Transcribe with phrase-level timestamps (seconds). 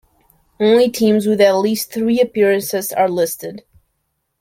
[0.59, 3.63] Only teams with at least three appearances are listed.